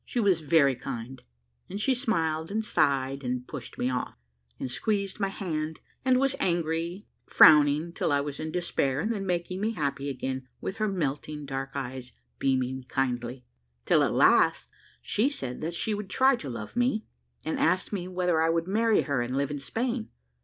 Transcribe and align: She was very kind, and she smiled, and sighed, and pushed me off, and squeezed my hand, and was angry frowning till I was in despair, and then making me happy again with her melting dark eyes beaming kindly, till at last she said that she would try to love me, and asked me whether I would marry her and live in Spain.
She 0.03 0.19
was 0.19 0.41
very 0.41 0.73
kind, 0.73 1.21
and 1.69 1.79
she 1.79 1.93
smiled, 1.93 2.49
and 2.49 2.65
sighed, 2.65 3.23
and 3.23 3.47
pushed 3.47 3.77
me 3.77 3.87
off, 3.91 4.17
and 4.59 4.71
squeezed 4.71 5.19
my 5.19 5.27
hand, 5.27 5.79
and 6.03 6.19
was 6.19 6.35
angry 6.39 7.05
frowning 7.27 7.93
till 7.93 8.11
I 8.11 8.19
was 8.19 8.39
in 8.39 8.51
despair, 8.51 8.99
and 9.01 9.13
then 9.13 9.27
making 9.27 9.61
me 9.61 9.73
happy 9.73 10.09
again 10.09 10.47
with 10.59 10.77
her 10.77 10.87
melting 10.87 11.45
dark 11.45 11.73
eyes 11.75 12.13
beaming 12.39 12.85
kindly, 12.85 13.45
till 13.85 14.01
at 14.01 14.11
last 14.11 14.71
she 15.03 15.29
said 15.29 15.61
that 15.61 15.75
she 15.75 15.93
would 15.93 16.09
try 16.09 16.35
to 16.35 16.49
love 16.49 16.75
me, 16.75 17.05
and 17.45 17.59
asked 17.59 17.93
me 17.93 18.07
whether 18.07 18.41
I 18.41 18.49
would 18.49 18.65
marry 18.67 19.01
her 19.01 19.21
and 19.21 19.37
live 19.37 19.51
in 19.51 19.59
Spain. 19.59 20.09